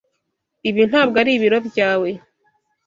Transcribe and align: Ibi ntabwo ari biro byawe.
Ibi 0.69 0.83
ntabwo 0.89 1.15
ari 1.21 1.31
biro 1.41 1.59
byawe. 1.67 2.09